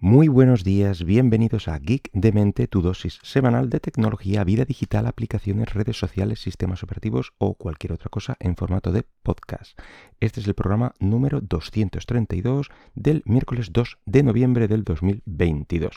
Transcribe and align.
Muy 0.00 0.28
buenos 0.28 0.62
días, 0.62 1.02
bienvenidos 1.02 1.66
a 1.66 1.76
Geek 1.76 2.10
de 2.12 2.30
Mente, 2.30 2.68
tu 2.68 2.82
dosis 2.82 3.18
semanal 3.24 3.68
de 3.68 3.80
tecnología, 3.80 4.44
vida 4.44 4.64
digital, 4.64 5.08
aplicaciones, 5.08 5.74
redes 5.74 5.98
sociales, 5.98 6.38
sistemas 6.40 6.84
operativos 6.84 7.32
o 7.38 7.54
cualquier 7.54 7.94
otra 7.94 8.08
cosa 8.08 8.36
en 8.38 8.54
formato 8.54 8.92
de 8.92 9.02
podcast. 9.24 9.76
Este 10.20 10.38
es 10.38 10.46
el 10.46 10.54
programa 10.54 10.94
número 11.00 11.40
232 11.40 12.68
del 12.94 13.24
miércoles 13.26 13.72
2 13.72 13.98
de 14.06 14.22
noviembre 14.22 14.68
del 14.68 14.84
2022. 14.84 15.96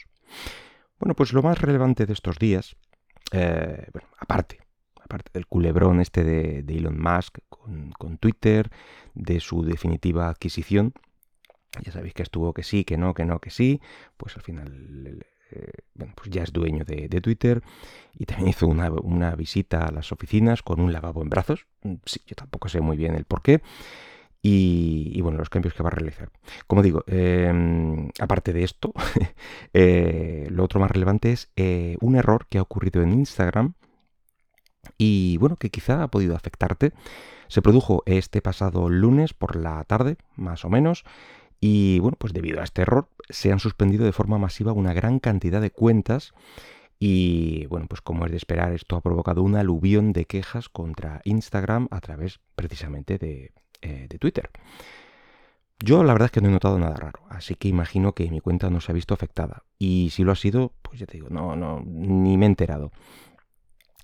Bueno, 0.99 1.13
pues 1.13 1.31
lo 1.31 1.43
más 1.43 1.61
relevante 1.61 2.07
de 2.07 2.13
estos 2.13 2.39
días, 2.39 2.75
eh, 3.31 3.85
bueno, 3.93 4.07
aparte, 4.17 4.61
aparte 4.99 5.29
del 5.31 5.45
culebrón 5.45 6.01
este 6.01 6.23
de, 6.23 6.75
Elon 6.75 6.99
Musk 6.99 7.37
con, 7.49 7.91
con 7.91 8.17
Twitter, 8.17 8.71
de 9.13 9.39
su 9.39 9.61
definitiva 9.61 10.27
adquisición, 10.27 10.95
ya 11.83 11.91
sabéis 11.91 12.13
que 12.13 12.23
estuvo 12.23 12.53
que 12.53 12.63
sí, 12.63 12.83
que 12.83 12.97
no, 12.97 13.13
que 13.13 13.25
no, 13.25 13.39
que 13.39 13.49
sí. 13.49 13.81
Pues 14.17 14.35
al 14.35 14.41
final, 14.41 15.25
eh, 15.51 15.71
bueno, 15.93 16.13
pues 16.15 16.29
ya 16.29 16.43
es 16.43 16.51
dueño 16.51 16.83
de, 16.85 17.21
Twitter. 17.21 17.61
Y 18.17 18.25
también 18.25 18.49
hizo 18.49 18.67
una, 18.67 19.35
visita 19.35 19.85
a 19.85 19.91
las 19.91 20.11
oficinas 20.11 20.61
con 20.63 20.81
un 20.81 20.91
lavabo 20.91 21.21
en 21.21 21.29
brazos. 21.29 21.67
Mm, 21.83 21.95
sí, 22.05 22.21
yo 22.27 22.35
tampoco 22.35 22.69
sé 22.69 22.81
muy 22.81 22.97
bien 22.97 23.15
el 23.15 23.25
por 23.25 23.41
qué. 23.41 23.61
Y, 24.43 25.21
bueno, 25.21 25.37
los 25.37 25.49
cambios 25.51 25.75
que 25.75 25.83
va 25.83 25.89
a 25.89 25.91
realizar. 25.91 26.31
Como 26.65 26.81
digo, 26.81 27.03
em, 27.05 28.09
aparte 28.19 28.53
de 28.53 28.63
esto, 28.63 28.91
eh, 29.73 30.47
lo 30.49 30.63
otro 30.63 30.79
más 30.79 30.89
relevante 30.89 31.31
es 31.31 31.51
eh, 31.55 31.95
un 32.01 32.15
error 32.15 32.47
que 32.49 32.57
ha 32.57 32.63
ocurrido 32.63 33.03
en 33.03 33.13
Instagram 33.13 33.73
y 34.97 35.37
bueno, 35.37 35.57
que 35.57 35.69
quizá 35.69 36.03
ha 36.03 36.07
podido 36.07 36.35
afectarte. 36.35 36.93
Se 37.47 37.61
produjo 37.61 38.03
este 38.05 38.41
pasado 38.41 38.89
lunes 38.89 39.33
por 39.33 39.55
la 39.55 39.83
tarde, 39.83 40.17
más 40.35 40.65
o 40.65 40.69
menos, 40.69 41.03
y 41.63 41.99
bueno, 41.99 42.17
pues 42.19 42.33
debido 42.33 42.59
a 42.59 42.63
este 42.63 42.81
error 42.81 43.07
se 43.29 43.51
han 43.51 43.59
suspendido 43.59 44.03
de 44.03 44.11
forma 44.11 44.39
masiva 44.39 44.73
una 44.73 44.93
gran 44.93 45.19
cantidad 45.19 45.61
de 45.61 45.69
cuentas 45.69 46.33
y 46.99 47.67
bueno, 47.67 47.85
pues 47.87 48.01
como 48.01 48.25
es 48.25 48.31
de 48.31 48.37
esperar, 48.37 48.73
esto 48.73 48.95
ha 48.95 49.01
provocado 49.01 49.43
un 49.43 49.55
aluvión 49.55 50.11
de 50.11 50.25
quejas 50.25 50.69
contra 50.69 51.21
Instagram 51.23 51.87
a 51.91 52.01
través 52.01 52.39
precisamente 52.55 53.17
de, 53.19 53.51
eh, 53.81 54.07
Twitter. 54.19 54.49
Yo 55.79 56.03
la 56.03 56.13
verdad 56.13 56.27
es 56.27 56.31
que 56.31 56.41
no 56.41 56.49
he 56.49 56.51
notado 56.51 56.77
nada 56.77 56.95
raro, 56.95 57.21
así 57.29 57.55
que 57.55 57.67
imagino 57.67 58.13
que 58.13 58.29
mi 58.29 58.39
cuenta 58.39 58.69
no 58.69 58.81
se 58.81 58.91
ha 58.91 58.95
visto 58.95 59.13
afectada. 59.13 59.63
Y 59.79 60.09
si 60.11 60.23
lo 60.23 60.31
ha 60.31 60.35
sido, 60.35 60.73
pues 60.81 60.99
ya 60.99 61.07
te 61.07 61.13
digo, 61.13 61.29
no, 61.29 61.55
no, 61.55 61.81
ni 61.85 62.37
me 62.37 62.45
he 62.45 62.49
enterado 62.49 62.91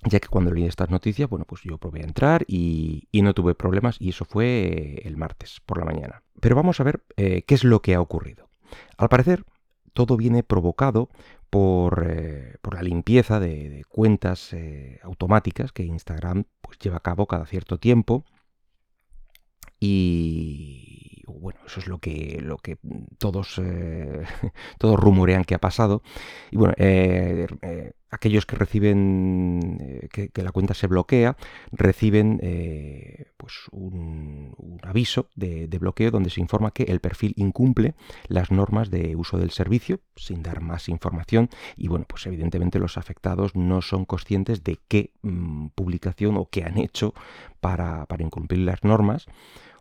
ya 0.04 0.20
que 0.20 0.28
cuando 0.28 0.52
leí 0.52 0.64
estas 0.64 0.90
noticias, 0.90 1.28
bueno, 1.28 1.44
pues 1.44 1.62
yo 1.62 1.78
probé 1.78 2.00
a 2.00 2.04
entrar 2.04 2.44
y, 2.46 3.08
no 3.12 3.34
tuve 3.34 3.54
problemas 3.54 3.96
y 4.00 4.10
eso 4.10 4.24
fue 4.24 5.02
el 5.04 5.16
martes 5.16 5.60
por 5.66 5.78
la 5.78 5.84
mañana. 5.84 6.22
Pero 6.40 6.56
vamos 6.56 6.80
a 6.80 6.84
ver 6.84 7.02
eh, 7.16 7.42
qué 7.42 7.54
es 7.54 7.64
lo 7.64 7.82
que 7.82 7.94
ha 7.94 8.00
ocurrido. 8.00 8.48
Al 8.96 9.08
parecer, 9.08 9.44
todo 9.92 10.16
viene 10.16 10.42
provocado 10.42 11.08
por, 11.50 12.06
eh, 12.08 12.56
la 12.70 12.82
limpieza 12.82 13.40
de, 13.40 13.84
cuentas 13.88 14.52
eh, 14.52 15.00
automáticas 15.02 15.72
que 15.72 15.84
Instagram 15.84 16.44
pues, 16.60 16.78
lleva 16.78 16.98
a 16.98 17.00
cabo 17.00 17.26
cada 17.26 17.46
cierto 17.46 17.78
tiempo 17.78 18.24
y 19.80 20.97
bueno, 21.38 21.60
eso 21.66 21.80
es 21.80 21.86
lo 21.86 21.98
que, 21.98 22.40
lo 22.42 22.58
que 22.58 22.78
todos, 23.18 23.60
todos 24.78 25.00
rumorean 25.00 25.44
que 25.44 25.54
ha 25.54 25.60
pasado. 25.60 26.02
Y 26.50 26.56
bueno, 26.56 26.74
aquellos 28.10 28.46
que 28.46 28.56
reciben, 28.56 29.78
eh, 29.80 30.08
que, 30.32 30.42
la 30.42 30.52
cuenta 30.52 30.74
se 30.74 30.86
bloquea, 30.86 31.36
reciben 31.72 32.40
eh, 32.42 33.32
pues 33.36 33.54
un, 33.70 34.54
aviso 34.82 35.28
de, 35.34 35.66
bloqueo 35.78 36.10
donde 36.10 36.30
se 36.30 36.40
informa 36.40 36.70
que 36.70 36.84
el 36.84 37.00
perfil 37.00 37.34
incumple 37.36 37.94
las 38.26 38.50
normas 38.50 38.90
de 38.90 39.14
uso 39.16 39.38
del 39.38 39.50
servicio, 39.50 40.00
sin 40.16 40.42
dar 40.42 40.60
más 40.60 40.88
información. 40.88 41.50
Y 41.76 41.88
bueno, 41.88 42.06
pues 42.08 42.26
evidentemente 42.26 42.78
los 42.78 42.96
afectados 42.96 43.54
no 43.54 43.82
son 43.82 44.04
conscientes 44.04 44.64
de 44.64 44.78
qué 44.88 45.12
mm, 45.22 45.68
publicación 45.74 46.36
o 46.36 46.48
qué 46.50 46.64
han 46.64 46.78
hecho 46.78 47.14
para, 47.60 48.06
incumplir 48.18 48.60
las 48.60 48.82
normas 48.82 49.26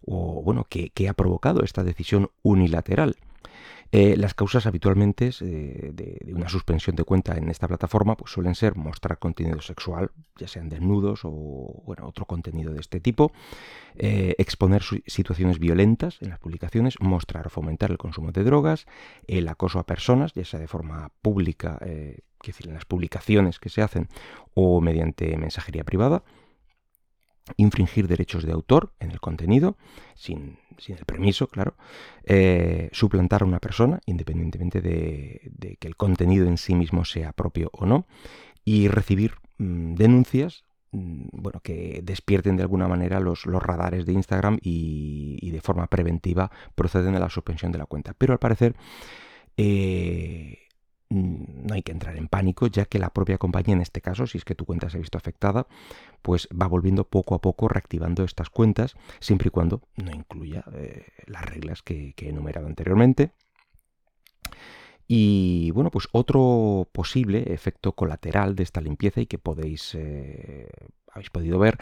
o 0.06 0.42
bueno, 0.44 0.66
qué 0.70 1.10
ha 1.10 1.14
provocado 1.14 1.64
esta 1.64 1.84
decisión 1.84 2.30
unilateral. 2.44 3.18
Eh, 3.94 4.18
las 4.18 4.34
causas 4.34 4.66
habitualmente 4.66 5.32
eh, 5.40 5.92
de, 5.94 6.34
una 6.34 6.50
suspensión 6.50 6.98
de 6.98 7.06
cuenta 7.06 7.38
en 7.38 7.50
esta 7.50 7.70
plataforma 7.70 8.18
pues 8.18 8.32
suelen 8.32 8.54
ser 8.54 8.76
mostrar 8.76 9.18
contenido 9.18 9.62
sexual, 9.62 10.12
ya 10.36 10.48
sean 10.48 10.68
desnudos 10.68 11.22
o 11.24 11.84
bueno, 11.86 12.06
otro 12.06 12.26
contenido 12.26 12.74
de 12.74 12.82
este 12.82 13.00
tipo, 13.00 13.32
eh, 13.96 14.36
exponer 14.40 14.84
situaciones 15.06 15.60
violentas 15.60 16.18
en 16.22 16.30
las 16.30 16.40
publicaciones, 16.40 16.96
mostrar 17.00 17.48
o 17.48 17.50
fomentar 17.50 17.92
el 17.92 17.98
consumo 17.98 18.34
de 18.34 18.44
drogas, 18.44 18.88
el 19.26 19.48
acoso 19.48 19.80
a 19.80 19.86
personas, 19.86 20.34
ya 20.34 20.44
sea 20.44 20.60
de 20.60 20.68
forma 20.68 21.10
pública, 21.22 21.80
es 21.82 22.22
decir, 22.46 22.68
en 22.68 22.74
las 22.74 22.86
publicaciones 22.86 23.58
que 23.58 23.70
se 23.70 23.82
hacen 23.82 24.10
o 24.54 24.82
mediante 24.82 25.38
mensajería 25.38 25.86
privada, 25.86 26.24
infringir 27.56 28.08
derechos 28.08 28.44
de 28.44 28.52
autor 28.52 28.94
en 29.00 29.12
el 29.12 29.20
contenido, 29.20 29.78
sin, 30.16 30.58
el 30.88 31.06
permiso, 31.06 31.48
claro, 31.48 31.76
eh, 32.24 32.90
suplantar 32.92 33.44
a 33.44 33.46
una 33.46 33.60
persona, 33.60 34.02
independientemente 34.06 34.82
de, 34.82 35.78
que 35.80 35.88
el 35.88 35.96
contenido 35.96 36.48
en 36.48 36.58
sí 36.58 36.76
mismo 36.76 37.06
sea 37.06 37.34
propio 37.34 37.70
o 37.74 37.86
no, 37.86 38.06
y 38.66 38.88
recibir 38.90 39.36
mm, 39.58 39.96
denuncias 39.96 40.66
mm, 40.92 41.28
bueno, 41.32 41.62
que 41.62 42.02
despierten 42.04 42.58
de 42.58 42.64
alguna 42.64 42.88
manera 42.88 43.20
los, 43.20 43.46
los 43.46 43.64
radares 43.64 44.06
de 44.06 44.14
Instagram 44.14 44.60
y, 44.62 45.50
de 45.50 45.62
forma 45.62 45.88
preventiva 45.88 46.52
proceden 46.76 47.16
a 47.16 47.20
la 47.20 47.30
suspensión 47.30 47.72
de 47.72 47.78
la 47.78 47.86
cuenta. 47.86 48.14
Pero 48.18 48.34
al 48.34 48.40
parecer... 48.40 48.76
Eh, 49.60 50.67
no 51.10 51.74
hay 51.74 51.84
que 51.84 51.92
entrar 51.92 52.18
en 52.18 52.28
pánico, 52.28 52.68
ya 52.68 52.86
que 52.86 53.00
la 53.00 53.10
propia 53.10 53.38
compañía, 53.38 53.74
en 53.74 53.82
este 53.82 54.02
caso, 54.02 54.28
si 54.28 54.38
es 54.38 54.46
que 54.46 54.56
tu 54.56 54.66
cuenta 54.66 54.90
se 54.90 54.98
ha 54.98 55.00
visto 55.00 55.18
afectada, 55.18 55.68
pues 56.22 56.48
va 56.50 56.68
volviendo 56.68 57.06
poco 57.06 57.36
a 57.36 57.42
poco 57.42 57.68
reactivando 57.68 58.24
estas 58.24 58.50
cuentas, 58.50 58.96
siempre 59.20 59.48
y 59.48 59.52
cuando 59.52 59.82
no 59.96 60.12
incluya 60.12 60.66
eh, 60.74 61.06
las 61.26 61.46
reglas 61.46 61.82
que, 61.82 62.14
he 62.18 62.30
enumerado 62.30 62.68
anteriormente. 62.68 63.32
Y 65.08 65.72
bueno, 65.72 65.90
pues 65.90 66.10
otro 66.12 66.90
posible 66.92 67.54
efecto 67.54 67.94
colateral 67.94 68.56
de 68.56 68.64
esta 68.64 68.82
limpieza 68.82 69.22
y 69.22 69.26
que 69.26 69.38
podéis, 69.38 69.96
eh, 69.96 70.68
habéis 71.14 71.30
podido 71.30 71.58
ver, 71.60 71.78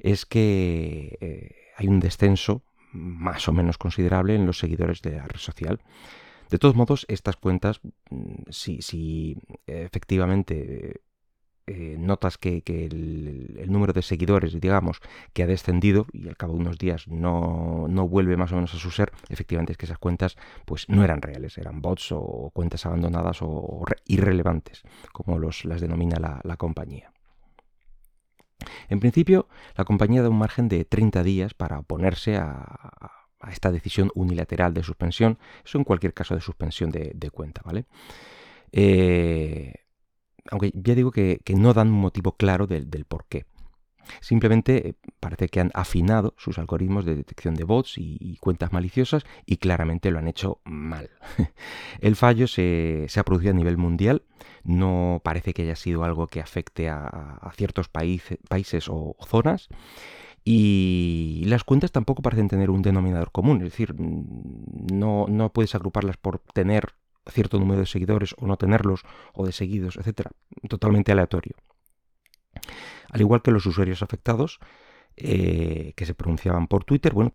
es 0.00 0.26
que 0.26 1.16
eh, 1.20 1.54
hay 1.76 1.86
un 1.86 2.00
descenso 2.00 2.62
más 2.92 3.48
o 3.48 3.52
menos 3.52 3.78
considerable 3.78 4.34
en 4.34 4.46
los 4.46 4.58
seguidores 4.58 5.02
de 5.02 5.12
la 5.12 5.26
red 5.26 5.38
social. 5.38 5.80
De 6.54 6.58
todos 6.58 6.76
modos, 6.76 7.04
estas 7.08 7.34
cuentas, 7.34 7.80
mm, 8.10 8.42
si, 8.50 9.36
efectivamente 9.66 11.00
eh, 11.66 11.96
notas 11.98 12.38
que, 12.38 12.62
el, 12.64 13.72
número 13.72 13.92
de 13.92 14.02
seguidores, 14.02 14.60
digamos, 14.60 15.00
que 15.32 15.42
ha 15.42 15.48
descendido 15.48 16.06
y 16.12 16.28
al 16.28 16.36
cabo 16.36 16.52
de 16.52 16.60
unos 16.60 16.78
días 16.78 17.08
no, 17.08 17.88
vuelve 18.08 18.36
más 18.36 18.52
o 18.52 18.54
menos 18.54 18.72
a 18.72 18.78
su 18.78 18.92
ser, 18.92 19.10
efectivamente 19.30 19.72
es 19.72 19.78
que 19.78 19.86
esas 19.86 19.98
cuentas 19.98 20.36
pues 20.64 20.88
no 20.88 21.02
eran 21.02 21.22
reales, 21.22 21.58
eran 21.58 21.82
bots 21.82 22.12
o 22.12 22.52
cuentas 22.54 22.86
abandonadas 22.86 23.38
o 23.42 23.84
irrelevantes, 24.06 24.82
como 25.12 25.40
las 25.40 25.80
denomina 25.80 26.20
la, 26.20 26.40
la 26.44 26.56
compañía. 26.56 27.12
En 28.88 29.00
principio, 29.00 29.48
la 29.76 29.84
compañía 29.84 30.22
da 30.22 30.30
un 30.30 30.38
margen 30.38 30.68
de 30.68 30.84
30 30.84 31.24
días 31.24 31.52
para 31.52 31.80
oponerse 31.80 32.36
a, 32.36 33.23
a 33.44 33.52
esta 33.52 33.70
decisión 33.70 34.10
unilateral 34.14 34.74
de 34.74 34.82
suspensión, 34.82 35.38
eso 35.64 35.78
en 35.78 35.84
cualquier 35.84 36.14
caso 36.14 36.34
de 36.34 36.40
suspensión 36.40 36.90
de, 36.90 37.30
cuenta, 37.30 37.62
¿vale? 37.64 37.84
Eh, 38.72 39.74
aunque 40.50 40.72
ya 40.74 40.94
digo 40.94 41.10
que, 41.10 41.40
no 41.56 41.72
dan 41.74 41.88
un 41.88 42.00
motivo 42.00 42.32
claro 42.32 42.66
del, 42.66 43.04
por 43.06 43.26
qué. 43.26 43.46
Simplemente 44.20 44.88
eh, 44.88 44.94
parece 45.18 45.48
que 45.48 45.60
han 45.60 45.70
afinado 45.72 46.34
sus 46.36 46.58
algoritmos 46.58 47.06
de 47.06 47.14
detección 47.14 47.54
de 47.54 47.64
bots 47.64 47.94
y, 47.96 48.36
cuentas 48.36 48.70
maliciosas 48.72 49.24
y 49.46 49.56
claramente 49.56 50.10
lo 50.10 50.18
han 50.18 50.28
hecho 50.28 50.60
mal. 50.64 51.10
El 52.00 52.16
fallo 52.16 52.46
se, 52.46 53.06
ha 53.16 53.22
producido 53.24 53.52
a 53.52 53.56
nivel 53.56 53.78
mundial, 53.78 54.22
no 54.62 55.22
parece 55.24 55.54
que 55.54 55.62
haya 55.62 55.76
sido 55.76 56.04
algo 56.04 56.26
que 56.26 56.40
afecte 56.40 56.90
a, 56.90 57.50
ciertos 57.56 57.88
países 57.88 58.88
o 58.88 59.16
zonas 59.26 59.68
y 60.44 61.42
las 61.46 61.64
cuentas 61.64 61.90
tampoco 61.90 62.22
parecen 62.22 62.48
tener 62.48 62.70
un 62.70 62.82
denominador 62.82 63.32
común, 63.32 63.58
es 63.58 63.64
decir, 63.64 63.94
no, 63.98 65.26
no 65.28 65.52
puedes 65.52 65.74
agruparlas 65.74 66.18
por 66.18 66.38
tener 66.38 66.94
cierto 67.30 67.58
número 67.58 67.80
de 67.80 67.86
seguidores 67.86 68.34
o 68.38 68.46
no 68.46 68.58
tenerlos, 68.58 69.02
o 69.32 69.46
de 69.46 69.52
seguidos, 69.52 69.96
etcétera, 69.96 70.30
totalmente 70.68 71.12
aleatorio. 71.12 71.56
Al 73.10 73.20
igual 73.20 73.42
que 73.42 73.50
los 73.50 73.64
usuarios 73.64 74.02
afectados, 74.02 74.60
eh, 75.16 75.92
que 75.94 76.06
se 76.06 76.14
pronunciaban 76.14 76.66
por 76.66 76.82
Twitter. 76.82 77.14
Bueno, 77.14 77.34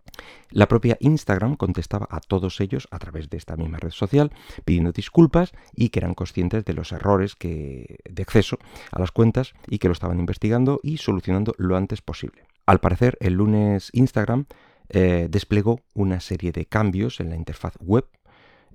la 0.50 0.68
propia 0.68 0.98
Instagram 1.00 1.56
contestaba 1.56 2.10
a 2.12 2.20
todos 2.20 2.60
ellos 2.60 2.90
a 2.92 3.00
través 3.00 3.30
de 3.30 3.38
esta 3.38 3.56
misma 3.56 3.78
red 3.78 3.92
social, 3.92 4.34
pidiendo 4.66 4.92
disculpas 4.92 5.54
y 5.74 5.88
que 5.88 6.00
eran 6.00 6.14
conscientes 6.14 6.66
de 6.66 6.74
los 6.74 6.92
errores 6.92 7.38
de 7.40 8.22
acceso 8.22 8.60
a 8.92 9.00
las 9.00 9.12
cuentas 9.12 9.54
y 9.68 9.80
que 9.80 9.88
lo 9.88 9.94
estaban 9.94 10.20
investigando 10.20 10.82
y 10.84 10.98
solucionando 10.98 11.56
lo 11.58 11.78
antes 11.78 12.02
posible. 12.02 12.49
Al 12.70 12.78
parecer, 12.78 13.18
el 13.20 13.34
lunes 13.34 13.90
Instagram 13.94 14.46
eh, 14.90 15.26
desplegó 15.28 15.80
una 15.96 16.20
serie 16.20 16.52
de 16.52 16.68
cambios 16.68 17.20
en 17.20 17.32
la 17.32 17.36
interfaz 17.36 17.74
web 17.80 18.06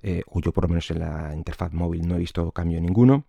eh, 0.03 0.21
o 0.27 0.41
yo 0.41 0.51
por 0.51 0.65
lo 0.65 0.67
menos 0.67 0.91
en 0.91 0.99
la 0.99 1.33
interfaz 1.33 1.71
móvil 1.71 2.05
no 2.05 2.17
he 2.17 2.19
visto 2.19 2.51
cambio 2.51 2.81
ninguno. 2.81 3.23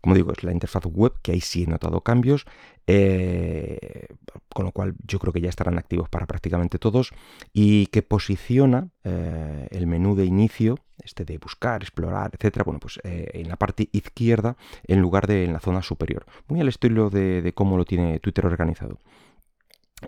Como 0.00 0.14
digo, 0.14 0.30
es 0.30 0.44
la 0.44 0.52
interfaz 0.52 0.86
web 0.86 1.14
que 1.22 1.32
ahí 1.32 1.40
sí 1.40 1.64
he 1.64 1.66
notado 1.66 2.02
cambios, 2.02 2.46
eh, 2.86 4.06
con 4.54 4.66
lo 4.66 4.70
cual 4.70 4.94
yo 5.04 5.18
creo 5.18 5.32
que 5.32 5.40
ya 5.40 5.48
estarán 5.48 5.76
activos 5.76 6.08
para 6.08 6.26
prácticamente 6.26 6.78
todos 6.78 7.12
y 7.52 7.86
que 7.86 8.02
posiciona 8.02 8.90
el 9.02 9.88
menú 9.88 10.14
de 10.14 10.24
inicio, 10.24 10.78
este 11.02 11.24
de 11.24 11.38
buscar, 11.38 11.82
explorar, 11.82 12.30
etcétera, 12.32 12.62
bueno, 12.62 12.78
pues 12.78 13.00
en 13.02 13.48
la 13.48 13.56
parte 13.56 13.88
izquierda 13.90 14.56
en 14.86 15.00
lugar 15.00 15.26
de 15.26 15.46
en 15.46 15.52
la 15.52 15.58
zona 15.58 15.82
superior. 15.82 16.26
Muy 16.46 16.60
al 16.60 16.68
estilo 16.68 17.10
de 17.10 17.52
cómo 17.56 17.76
lo 17.76 17.84
tiene 17.84 18.20
Twitter 18.20 18.46
organizado. 18.46 19.00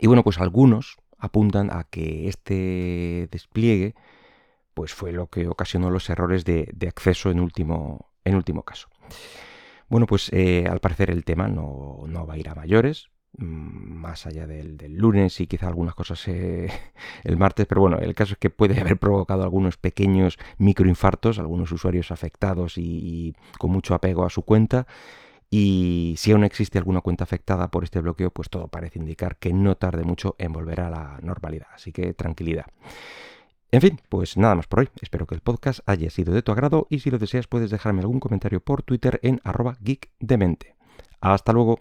Y 0.00 0.06
bueno, 0.06 0.22
pues 0.22 0.38
algunos 0.38 0.96
apuntan 1.18 1.70
a 1.70 1.84
que 1.84 2.28
este 2.28 3.28
despliegue 3.30 3.94
pues 4.78 4.94
fue 4.94 5.10
lo 5.10 5.26
que 5.26 5.48
ocasionó 5.48 5.90
los 5.90 6.08
errores 6.08 6.44
de, 6.44 6.72
acceso 6.86 7.32
en 7.32 7.40
último, 7.40 8.12
en 8.24 8.36
último 8.36 8.62
caso. 8.62 8.88
Bueno, 9.88 10.06
pues 10.06 10.30
eh, 10.32 10.66
al 10.70 10.78
parecer 10.78 11.10
el 11.10 11.24
tema 11.24 11.48
no, 11.48 12.06
va 12.28 12.34
a 12.34 12.38
ir 12.38 12.48
a 12.48 12.54
mayores, 12.54 13.08
mm, 13.38 13.44
más 13.44 14.24
allá 14.24 14.46
del, 14.46 14.78
lunes 14.94 15.40
y 15.40 15.48
quizá 15.48 15.66
algunas 15.66 15.96
cosas 15.96 16.28
eh, 16.28 16.68
el 17.24 17.36
martes, 17.36 17.66
pero 17.66 17.80
bueno, 17.80 17.98
el 17.98 18.14
caso 18.14 18.34
es 18.34 18.38
que 18.38 18.50
puede 18.50 18.80
haber 18.80 18.98
provocado 18.98 19.42
algunos 19.42 19.78
pequeños 19.78 20.38
microinfartos, 20.58 21.40
algunos 21.40 21.72
usuarios 21.72 22.12
afectados 22.12 22.78
y, 22.78 23.34
con 23.58 23.72
mucho 23.72 23.96
apego 23.96 24.24
a 24.24 24.30
su 24.30 24.42
cuenta. 24.42 24.86
Y 25.50 26.14
si 26.18 26.32
aún 26.32 26.44
existe 26.44 26.78
alguna 26.78 27.00
cuenta 27.00 27.24
afectada 27.24 27.68
por 27.68 27.84
este 27.84 28.00
bloqueo, 28.00 28.30
pues 28.30 28.50
todo 28.50 28.68
parece 28.68 28.98
indicar 28.98 29.36
que 29.36 29.52
no 29.52 29.76
tarde 29.76 30.04
mucho 30.04 30.36
en 30.38 30.52
volver 30.52 30.80
a 30.80 30.90
la 30.90 31.18
normalidad. 31.22 31.68
Así 31.74 31.92
que 31.92 32.12
tranquilidad. 32.12 32.66
En 33.70 33.80
fin, 33.80 34.00
pues 34.08 34.36
nada 34.36 34.54
más 34.54 34.66
por 34.66 34.80
hoy. 34.80 34.88
Espero 35.00 35.26
que 35.26 35.34
el 35.34 35.40
podcast 35.40 35.80
haya 35.86 36.10
sido 36.10 36.32
de 36.32 36.42
tu 36.42 36.52
agrado 36.52 36.86
y 36.90 37.00
si 37.00 37.10
lo 37.10 37.18
deseas 37.18 37.46
puedes 37.46 37.70
dejarme 37.70 38.00
algún 38.00 38.20
comentario 38.20 38.60
por 38.60 38.82
Twitter 38.82 39.20
en 39.22 39.40
arroba 39.44 39.76
geekdemente. 39.84 40.74
Hasta 41.20 41.52
luego. 41.52 41.76